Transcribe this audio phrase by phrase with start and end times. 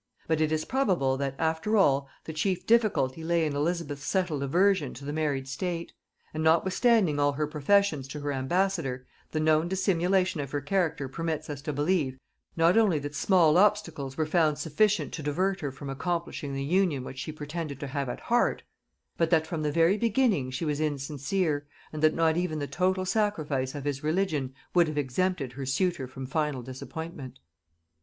[0.27, 4.95] But it is probable that, after all, the chief difficulty lay in Elizabeth's settled aversion
[4.95, 5.93] to the married state;
[6.33, 11.51] and notwithstanding all her professions to her ambassador, the known dissimulation of her character permits
[11.51, 12.17] us to believe,
[12.57, 17.03] not only that small obstacles were found sufficient to divert her from accomplishing the union
[17.03, 18.63] which she pretended to have at heart;
[19.17, 23.05] but that from the very beginning she was insincere, and that not even the total
[23.05, 27.37] sacrifice of his religion would have exempted her suitor from final disappointment.